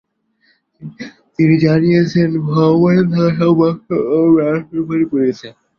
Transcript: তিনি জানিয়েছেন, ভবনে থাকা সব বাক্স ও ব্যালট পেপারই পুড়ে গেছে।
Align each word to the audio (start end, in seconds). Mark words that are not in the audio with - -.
তিনি 1.35 1.55
জানিয়েছেন, 1.65 2.29
ভবনে 2.49 3.03
থাকা 3.13 3.33
সব 3.39 3.53
বাক্স 3.59 3.85
ও 4.13 4.19
ব্যালট 4.35 4.63
পেপারই 4.71 5.05
পুড়ে 5.09 5.25
গেছে। 5.29 5.47